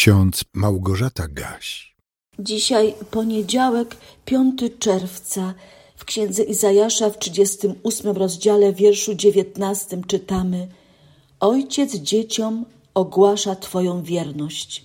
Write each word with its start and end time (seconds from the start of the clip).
ksiądz 0.00 0.44
Małgorzata 0.54 1.28
Gaś. 1.28 1.96
Dzisiaj 2.38 2.94
poniedziałek, 3.10 3.96
5 4.24 4.60
czerwca. 4.78 5.54
W 5.96 6.04
księdze 6.04 6.42
Izajasza 6.42 7.10
w 7.10 7.18
38 7.18 8.16
rozdziale, 8.16 8.72
wierszu 8.72 9.14
19 9.14 10.02
czytamy: 10.06 10.68
Ojciec 11.40 11.94
dzieciom 11.94 12.64
ogłasza 12.94 13.56
Twoją 13.56 14.02
wierność. 14.02 14.84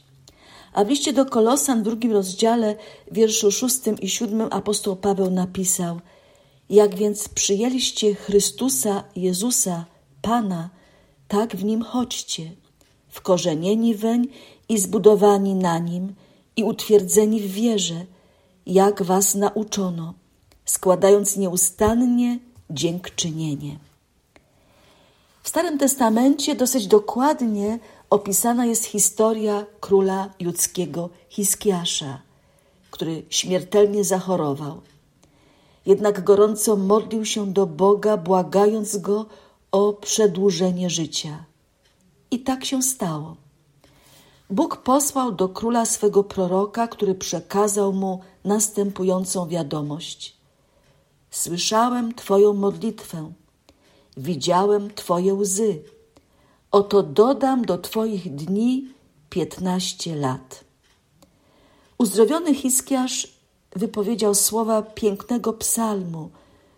A 0.74 0.86
w 0.86 0.90
liście 0.90 1.14
do 1.14 1.26
Kolosan 1.26 1.80
w 1.80 1.84
drugim 1.84 2.12
rozdziale, 2.12 2.76
wierszu 3.12 3.52
6 3.52 3.80
i 4.02 4.10
7 4.10 4.48
apostoł 4.52 4.96
Paweł 4.96 5.32
napisał: 5.32 6.00
Jak 6.70 6.96
więc 6.96 7.30
przyjęliście 7.30 8.16
Chrystusa 8.16 9.04
Jezusa, 9.16 9.86
Pana, 10.22 10.70
tak 11.28 11.56
w 11.56 11.64
nim 11.64 11.82
chodźcie, 11.82 12.52
wkorzenieni 13.10 13.96
weń 13.96 14.28
i 14.70 14.80
zbudowani 14.80 15.56
na 15.56 15.80
nim 15.80 16.16
i 16.56 16.64
utwierdzeni 16.64 17.42
w 17.42 17.52
wierze, 17.52 18.06
jak 18.66 19.04
was 19.04 19.36
nauczono, 19.36 20.14
składając 20.66 21.38
nieustannie 21.38 22.40
dziękczynienie. 22.70 23.80
W 25.44 25.50
Starym 25.50 25.78
Testamencie 25.78 26.56
dosyć 26.56 26.88
dokładnie 26.88 27.80
opisana 28.10 28.66
jest 28.66 28.86
historia 28.86 29.66
króla 29.80 30.30
judzkiego 30.40 31.10
Hiskiasza, 31.30 32.22
który 32.92 33.24
śmiertelnie 33.30 34.04
zachorował. 34.04 34.82
Jednak 35.86 36.24
gorąco 36.24 36.76
modlił 36.76 37.26
się 37.26 37.54
do 37.54 37.66
Boga, 37.68 38.18
błagając 38.18 38.98
go 38.98 39.26
o 39.72 39.94
przedłużenie 39.94 40.90
życia. 40.90 41.46
I 42.32 42.40
tak 42.40 42.66
się 42.66 42.82
stało. 42.82 43.36
Bóg 44.50 44.78
posłał 44.78 45.32
do 45.32 45.50
króla 45.50 45.86
swego 45.86 46.24
proroka, 46.24 46.88
który 46.88 47.16
przekazał 47.16 47.94
mu 47.94 48.20
następującą 48.44 49.48
wiadomość: 49.48 50.38
Słyszałem 51.32 52.14
Twoją 52.14 52.54
modlitwę, 52.54 53.32
widziałem 54.18 54.94
Twoje 54.94 55.34
łzy. 55.34 55.82
Oto 56.72 57.04
dodam 57.04 57.66
do 57.66 57.78
Twoich 57.78 58.36
dni 58.36 58.88
piętnaście 59.30 60.16
lat. 60.16 60.64
Uzdrowiony 61.98 62.56
Hiskiasz 62.56 63.28
wypowiedział 63.76 64.36
słowa 64.36 64.82
pięknego 64.82 65.54
psalmu, 65.54 66.30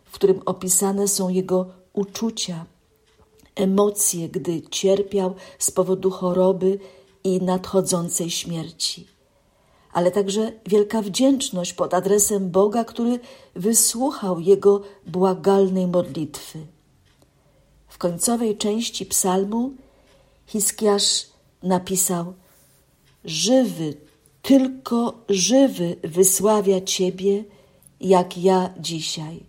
w 0.06 0.12
którym 0.12 0.42
opisane 0.46 1.08
są 1.08 1.30
jego 1.30 1.66
uczucia, 1.94 2.66
emocje, 3.56 4.30
gdy 4.30 4.62
cierpiał 4.62 5.36
z 5.60 5.72
powodu 5.72 6.12
choroby 6.12 6.80
i 7.28 7.42
nadchodzącej 7.42 8.30
śmierci, 8.30 9.08
ale 9.94 10.12
także 10.12 10.52
wielka 10.66 11.02
wdzięczność 11.02 11.74
pod 11.74 11.94
adresem 11.94 12.52
Boga, 12.52 12.84
który 12.84 13.20
wysłuchał 13.56 14.40
jego 14.40 14.82
błagalnej 15.08 15.88
modlitwy. 15.88 16.60
W 17.88 17.98
końcowej 17.98 18.58
części 18.58 19.06
psalmu 19.06 19.72
Hiskiasz 20.46 21.26
napisał: 21.64 22.34
Żywy, 23.26 23.98
tylko 24.42 25.14
żywy 25.30 25.96
wysławia 26.04 26.82
Ciebie, 26.82 27.44
jak 28.02 28.38
ja 28.38 28.74
dzisiaj. 28.80 29.44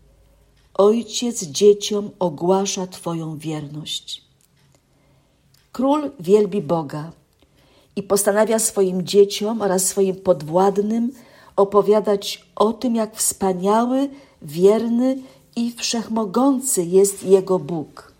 Ojciec 0.75 1.45
dzieciom 1.45 2.11
ogłasza 2.19 2.87
Twoją 2.87 3.39
wierność. 3.39 4.25
Król 5.73 6.11
wielbi 6.20 6.63
Boga 6.63 7.13
i 7.99 8.03
postanawia 8.03 8.59
swoim 8.59 9.03
dzieciom 9.03 9.63
oraz 9.63 9.87
swoim 9.87 10.17
podwładnym 10.17 11.13
opowiadać 11.57 12.45
o 12.57 12.73
tym, 12.73 12.95
jak 12.95 13.17
wspaniały, 13.17 14.09
wierny 14.43 15.19
i 15.57 15.73
wszechmogący 15.73 16.83
jest 16.83 17.23
Jego 17.23 17.58
Bóg. 17.58 18.13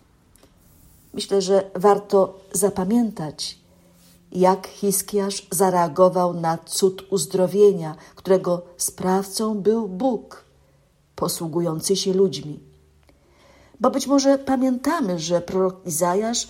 Myślę, 1.13 1.41
że 1.41 1.71
warto 1.75 2.39
zapamiętać, 2.51 3.57
jak 4.31 4.67
Hiskiasz 4.67 5.47
zareagował 5.51 6.33
na 6.33 6.57
cud 6.57 7.05
uzdrowienia, 7.09 7.95
którego 8.15 8.61
sprawcą 8.77 9.55
był 9.55 9.87
Bóg, 9.87 10.43
posługujący 11.15 11.95
się 11.95 12.13
ludźmi. 12.13 12.59
Bo 13.79 13.91
być 13.91 14.07
może 14.07 14.37
pamiętamy, 14.37 15.19
że 15.19 15.41
prorok 15.41 15.85
Izajasz 15.85 16.47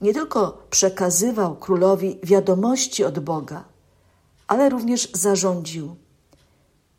nie 0.00 0.14
tylko 0.14 0.66
przekazywał 0.70 1.56
królowi 1.56 2.18
wiadomości 2.22 3.04
od 3.04 3.18
Boga, 3.18 3.64
ale 4.46 4.68
również 4.68 5.10
zarządził: 5.12 5.96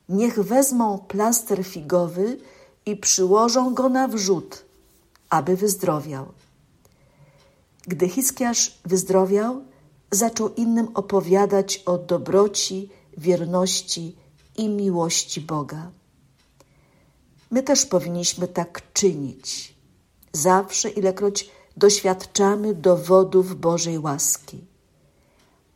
Niech 0.09 0.39
wezmą 0.39 0.97
plaster 0.97 1.63
figowy 1.63 2.38
i 2.85 2.95
przyłożą 2.95 3.73
go 3.73 3.89
na 3.89 4.07
wrzód, 4.07 4.65
aby 5.29 5.55
wyzdrowiał. 5.55 6.25
Gdy 7.88 8.09
Hiskiasz 8.09 8.79
wyzdrowiał, 8.85 9.61
zaczął 10.11 10.53
innym 10.53 10.88
opowiadać 10.93 11.83
o 11.85 11.97
dobroci, 11.97 12.89
wierności 13.17 14.15
i 14.57 14.69
miłości 14.69 15.41
Boga. 15.41 15.91
My 17.51 17.63
też 17.63 17.85
powinniśmy 17.85 18.47
tak 18.47 18.93
czynić. 18.93 19.73
Zawsze, 20.33 20.89
ilekroć 20.89 21.49
doświadczamy 21.79 22.73
dowodów 22.73 23.59
Bożej 23.59 24.00
łaski. 24.00 24.59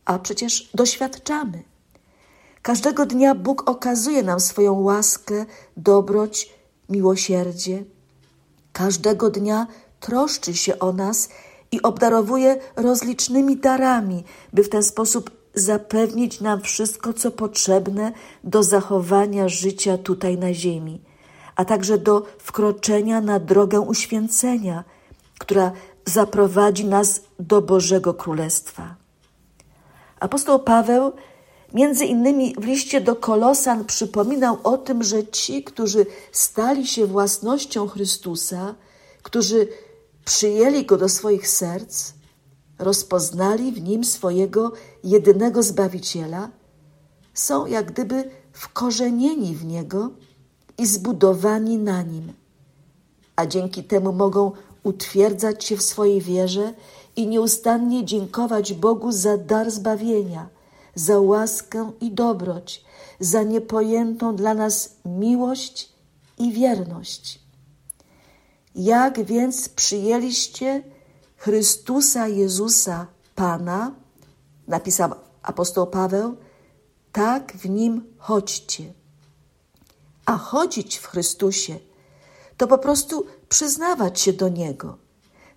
A 0.04 0.18
przecież 0.18 0.70
doświadczamy. 0.74 1.62
Każdego 2.62 3.06
dnia 3.06 3.34
Bóg 3.34 3.70
okazuje 3.70 4.22
nam 4.22 4.40
swoją 4.40 4.80
łaskę, 4.80 5.46
dobroć, 5.76 6.52
miłosierdzie. 6.88 7.84
Każdego 8.72 9.30
dnia 9.30 9.66
troszczy 10.00 10.54
się 10.54 10.78
o 10.78 10.92
nas 10.92 11.28
i 11.72 11.82
obdarowuje 11.82 12.60
rozlicznymi 12.76 13.56
darami, 13.56 14.24
by 14.52 14.64
w 14.64 14.68
ten 14.68 14.82
sposób 14.82 15.30
zapewnić 15.54 16.40
nam 16.40 16.60
wszystko, 16.60 17.12
co 17.12 17.30
potrzebne 17.30 18.12
do 18.44 18.62
zachowania 18.62 19.48
życia 19.48 19.98
tutaj 19.98 20.38
na 20.38 20.54
ziemi, 20.54 21.00
a 21.56 21.64
także 21.64 21.98
do 21.98 22.26
wkroczenia 22.38 23.20
na 23.20 23.40
drogę 23.40 23.80
uświęcenia, 23.80 24.84
która 25.38 25.72
zaprowadzi 26.06 26.84
nas 26.84 27.20
do 27.38 27.62
Bożego 27.62 28.14
Królestwa. 28.14 28.94
Apostoł 30.20 30.58
Paweł 30.58 31.12
między 31.74 32.04
innymi 32.04 32.54
w 32.58 32.64
liście 32.64 33.00
do 33.00 33.16
Kolosan 33.16 33.84
przypominał 33.84 34.58
o 34.64 34.78
tym, 34.78 35.02
że 35.02 35.26
ci, 35.26 35.64
którzy 35.64 36.06
stali 36.32 36.86
się 36.86 37.06
własnością 37.06 37.88
Chrystusa, 37.88 38.74
którzy 39.22 39.68
przyjęli 40.24 40.86
Go 40.86 40.96
do 40.96 41.08
swoich 41.08 41.48
serc, 41.48 42.12
rozpoznali 42.78 43.72
w 43.72 43.82
Nim 43.82 44.04
swojego 44.04 44.72
jedynego 45.04 45.62
Zbawiciela, 45.62 46.50
są 47.34 47.66
jak 47.66 47.92
gdyby 47.92 48.30
wkorzenieni 48.52 49.54
w 49.54 49.64
Niego 49.64 50.10
i 50.78 50.86
zbudowani 50.86 51.78
na 51.78 52.02
Nim, 52.02 52.32
a 53.36 53.46
dzięki 53.46 53.84
temu 53.84 54.12
mogą 54.12 54.52
utwierdzać 54.84 55.64
się 55.64 55.76
w 55.76 55.82
swojej 55.82 56.20
wierze 56.20 56.74
i 57.16 57.26
nieustannie 57.26 58.04
dziękować 58.04 58.72
Bogu 58.72 59.12
za 59.12 59.38
dar 59.38 59.70
zbawienia, 59.70 60.48
za 60.94 61.20
łaskę 61.20 61.92
i 62.00 62.10
dobroć, 62.10 62.84
za 63.20 63.42
niepojętą 63.42 64.36
dla 64.36 64.54
nas 64.54 64.96
miłość 65.04 65.92
i 66.38 66.52
wierność. 66.52 67.40
Jak 68.74 69.24
więc 69.24 69.68
przyjęliście 69.68 70.82
Chrystusa 71.36 72.28
Jezusa 72.28 73.06
Pana, 73.34 73.94
napisał 74.68 75.10
apostoł 75.42 75.86
Paweł, 75.86 76.36
tak 77.12 77.52
w 77.52 77.68
nim 77.68 78.14
chodźcie. 78.18 78.92
A 80.26 80.38
chodzić 80.38 80.96
w 80.96 81.06
Chrystusie 81.06 81.78
to 82.56 82.66
po 82.66 82.78
prostu 82.78 83.26
przyznawać 83.48 84.20
się 84.20 84.32
do 84.32 84.48
Niego, 84.48 84.98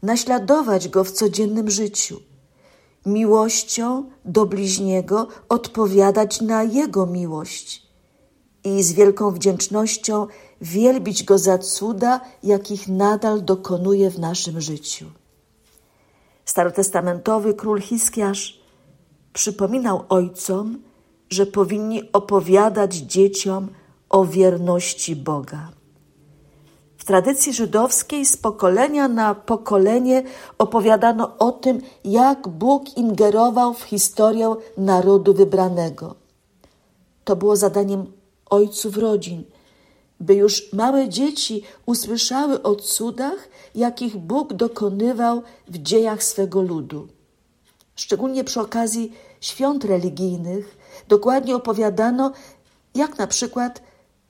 naśladować 0.03 0.89
Go 0.89 1.03
w 1.03 1.11
codziennym 1.11 1.69
życiu, 1.69 2.19
miłością 3.05 4.09
do 4.25 4.45
bliźniego 4.45 5.27
odpowiadać 5.49 6.41
na 6.41 6.63
Jego 6.63 7.05
miłość 7.05 7.87
i 8.63 8.83
z 8.83 8.93
wielką 8.93 9.31
wdzięcznością 9.31 10.27
wielbić 10.61 11.23
Go 11.23 11.37
za 11.37 11.57
cuda, 11.57 12.21
jakich 12.43 12.87
nadal 12.87 13.43
dokonuje 13.43 14.11
w 14.11 14.19
naszym 14.19 14.61
życiu. 14.61 15.05
Starotestamentowy 16.45 17.53
król 17.53 17.81
Hiskiasz 17.81 18.61
przypominał 19.33 20.03
ojcom, 20.09 20.79
że 21.29 21.45
powinni 21.45 22.11
opowiadać 22.11 22.95
dzieciom 22.95 23.67
o 24.09 24.25
wierności 24.25 25.15
Boga 25.15 25.76
tradycji 27.07 27.53
żydowskiej 27.53 28.25
z 28.25 28.37
pokolenia 28.37 29.07
na 29.07 29.35
pokolenie 29.35 30.23
opowiadano 30.57 31.37
o 31.39 31.51
tym, 31.51 31.81
jak 32.03 32.47
Bóg 32.47 32.97
ingerował 32.97 33.73
w 33.73 33.83
historię 33.83 34.55
narodu 34.77 35.33
wybranego. 35.33 36.15
To 37.23 37.35
było 37.35 37.55
zadaniem 37.55 38.11
ojców 38.49 38.97
rodzin, 38.97 39.43
by 40.19 40.35
już 40.35 40.73
małe 40.73 41.09
dzieci 41.09 41.63
usłyszały 41.85 42.63
o 42.63 42.75
cudach, 42.75 43.49
jakich 43.75 44.17
Bóg 44.17 44.53
dokonywał 44.53 45.41
w 45.67 45.77
dziejach 45.77 46.23
swego 46.23 46.61
ludu. 46.61 47.07
Szczególnie 47.95 48.43
przy 48.43 48.61
okazji 48.61 49.13
świąt 49.41 49.85
religijnych 49.85 50.77
dokładnie 51.07 51.55
opowiadano, 51.55 52.31
jak 52.95 53.17
na 53.17 53.27
przykład 53.27 53.86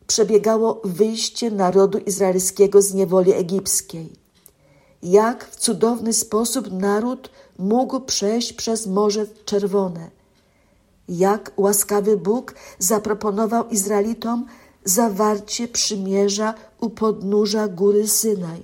przebiegało 0.08 0.82
wyjście 0.84 1.52
narodu 1.52 1.98
izraelskiego 1.98 2.82
z 2.82 2.94
niewoli 2.94 3.34
egipskiej. 3.34 4.14
Jak 5.04 5.46
w 5.46 5.56
cudowny 5.56 6.14
sposób 6.14 6.72
naród 6.72 7.30
mógł 7.58 8.00
przejść 8.00 8.54
przez 8.54 8.88
Morze 8.88 9.26
Czerwone. 9.46 10.10
Jak 11.10 11.52
łaskawy 11.58 12.18
Bóg 12.18 12.56
zaproponował 12.80 13.70
Izraelitom 13.70 14.46
zawarcie 14.84 15.68
przymierza 15.68 16.54
u 16.80 16.90
podnóża 16.90 17.68
góry 17.68 18.08
Synaj. 18.08 18.64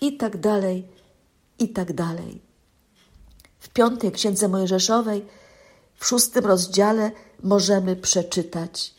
I 0.00 0.16
tak 0.16 0.36
dalej, 0.40 0.88
i 1.58 1.68
tak 1.68 1.92
dalej. 1.92 2.40
W 3.58 3.68
piątej 3.68 4.12
księdze 4.12 4.48
Mojżeszowej, 4.48 5.24
w 5.94 6.06
szóstym 6.06 6.46
rozdziale, 6.46 7.10
możemy 7.42 7.96
przeczytać: 7.96 8.94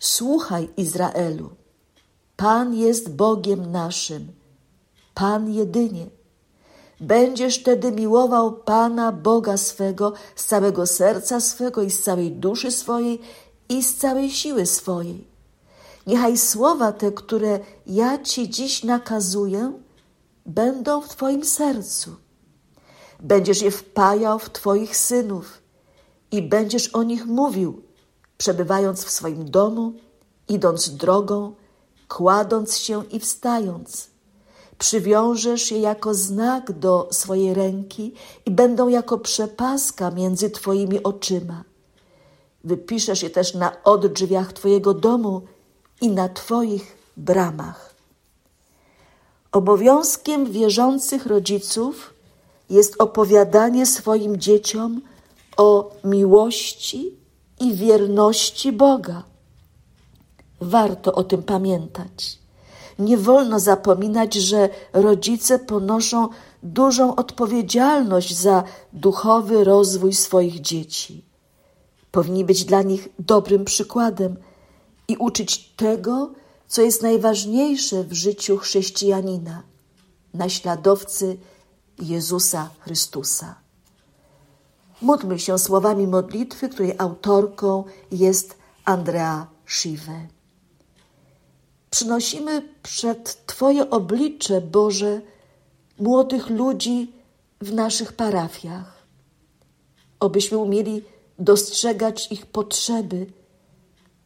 Słuchaj, 0.00 0.68
Izraelu, 0.76 1.50
Pan 2.36 2.74
jest 2.74 3.10
Bogiem 3.10 3.72
naszym, 3.72 4.28
Pan 5.14 5.52
jedynie. 5.52 6.06
Będziesz 7.00 7.58
wtedy 7.58 7.92
miłował 7.92 8.52
Pana 8.52 9.12
Boga 9.12 9.56
swego 9.56 10.12
z 10.36 10.44
całego 10.44 10.86
serca 10.86 11.40
swego 11.40 11.82
i 11.82 11.90
z 11.90 12.02
całej 12.02 12.32
duszy 12.32 12.70
swojej 12.70 13.20
i 13.68 13.82
z 13.82 13.96
całej 13.96 14.30
siły 14.30 14.66
swojej. 14.66 15.26
Niechaj 16.06 16.38
słowa 16.38 16.92
te, 16.92 17.12
które 17.12 17.60
ja 17.86 18.18
Ci 18.18 18.50
dziś 18.50 18.84
nakazuję, 18.84 19.72
będą 20.46 21.00
w 21.00 21.08
Twoim 21.08 21.44
sercu. 21.44 22.10
Będziesz 23.20 23.62
je 23.62 23.70
wpajał 23.70 24.38
w 24.38 24.50
Twoich 24.50 24.96
synów 24.96 25.62
i 26.30 26.42
będziesz 26.42 26.88
o 26.88 27.02
nich 27.02 27.26
mówił 27.26 27.87
przebywając 28.38 29.04
w 29.04 29.10
swoim 29.10 29.50
domu, 29.50 29.92
idąc 30.48 30.90
drogą, 30.96 31.54
kładąc 32.08 32.78
się 32.78 33.04
i 33.04 33.20
wstając. 33.20 34.08
Przywiążesz 34.78 35.70
je 35.70 35.80
jako 35.80 36.14
znak 36.14 36.72
do 36.72 37.08
swojej 37.10 37.54
ręki 37.54 38.14
i 38.46 38.50
będą 38.50 38.88
jako 38.88 39.18
przepaska 39.18 40.10
między 40.10 40.50
Twoimi 40.50 41.02
oczyma. 41.02 41.64
Wypiszesz 42.64 43.22
je 43.22 43.30
też 43.30 43.54
na 43.54 43.82
oddrzwiach 43.84 44.52
Twojego 44.52 44.94
domu 44.94 45.42
i 46.00 46.10
na 46.10 46.28
Twoich 46.28 46.96
bramach. 47.16 47.94
Obowiązkiem 49.52 50.52
wierzących 50.52 51.26
rodziców 51.26 52.14
jest 52.70 52.94
opowiadanie 52.98 53.86
swoim 53.86 54.36
dzieciom 54.36 55.00
o 55.56 55.90
miłości 56.04 57.16
i 57.60 57.74
wierności 57.74 58.72
Boga. 58.72 59.22
Warto 60.60 61.14
o 61.14 61.24
tym 61.24 61.42
pamiętać. 61.42 62.38
Nie 62.98 63.16
wolno 63.16 63.60
zapominać, 63.60 64.34
że 64.34 64.68
rodzice 64.92 65.58
ponoszą 65.58 66.28
dużą 66.62 67.16
odpowiedzialność 67.16 68.36
za 68.36 68.64
duchowy 68.92 69.64
rozwój 69.64 70.12
swoich 70.12 70.60
dzieci. 70.60 71.24
Powinni 72.10 72.44
być 72.44 72.64
dla 72.64 72.82
nich 72.82 73.08
dobrym 73.18 73.64
przykładem 73.64 74.36
i 75.08 75.16
uczyć 75.16 75.68
tego, 75.76 76.30
co 76.68 76.82
jest 76.82 77.02
najważniejsze 77.02 78.04
w 78.04 78.12
życiu 78.12 78.56
chrześcijanina 78.56 79.62
naśladowcy 80.34 81.36
Jezusa 81.98 82.70
Chrystusa. 82.80 83.67
Módlmy 85.02 85.38
się 85.38 85.58
słowami 85.58 86.06
modlitwy, 86.06 86.68
której 86.68 86.94
autorką 86.98 87.84
jest 88.12 88.56
Andrea 88.84 89.46
Schiwe. 89.66 90.26
Przynosimy 91.90 92.62
przed 92.82 93.46
Twoje 93.46 93.90
oblicze, 93.90 94.60
Boże, 94.60 95.20
młodych 95.98 96.50
ludzi 96.50 97.12
w 97.60 97.72
naszych 97.72 98.12
parafiach, 98.12 99.06
obyśmy 100.20 100.58
umieli 100.58 101.04
dostrzegać 101.38 102.32
ich 102.32 102.46
potrzeby, 102.46 103.26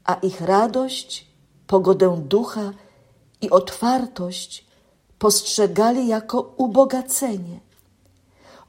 a 0.05 0.15
ich 0.15 0.41
radość, 0.41 1.27
pogodę 1.67 2.23
ducha 2.29 2.73
i 3.41 3.51
otwartość 3.51 4.67
postrzegali 5.19 6.09
jako 6.09 6.55
ubogacenie 6.57 7.61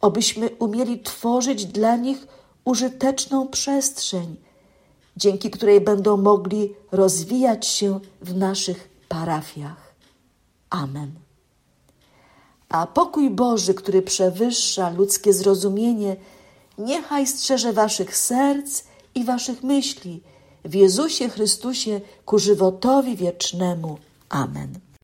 obyśmy 0.04 0.50
umieli 0.50 1.00
tworzyć 1.00 1.66
dla 1.66 1.96
nich 1.96 2.28
użyteczną 2.66 3.48
przestrzeń, 3.48 4.36
dzięki 5.18 5.52
której 5.52 5.82
będą 5.82 6.18
mogli 6.18 6.74
rozwijać 6.92 7.68
się 7.68 8.00
w 8.22 8.36
naszych 8.36 8.90
parafiach. 9.10 9.94
Amen. 10.70 11.12
A 12.70 12.88
pokój 12.88 13.30
Boży, 13.30 13.74
który 13.74 14.02
przewyższa 14.02 14.90
ludzkie 14.90 15.34
zrozumienie, 15.34 16.16
niechaj 16.78 17.28
strzeże 17.28 17.74
waszych 17.74 18.18
serc 18.18 18.84
i 19.16 19.24
waszych 19.24 19.64
myśli 19.64 20.22
w 20.66 20.74
Jezusie 20.76 21.30
Chrystusie 21.30 22.02
ku 22.26 22.40
żywotowi 22.40 23.16
wiecznemu. 23.16 23.98
Amen. 24.30 24.84